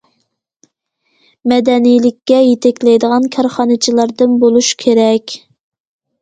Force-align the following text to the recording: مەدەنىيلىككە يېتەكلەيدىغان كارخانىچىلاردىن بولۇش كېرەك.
مەدەنىيلىككە 1.51 2.39
يېتەكلەيدىغان 2.45 3.27
كارخانىچىلاردىن 3.37 4.35
بولۇش 4.45 4.73
كېرەك. 4.87 5.37